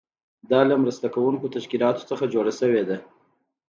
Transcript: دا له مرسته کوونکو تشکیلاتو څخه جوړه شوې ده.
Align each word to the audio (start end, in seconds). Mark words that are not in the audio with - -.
دا 0.51 0.61
له 0.69 0.75
مرسته 0.83 1.07
کوونکو 1.15 1.51
تشکیلاتو 1.55 2.07
څخه 2.11 2.31
جوړه 2.33 2.51
شوې 2.59 2.83
ده. 2.89 2.97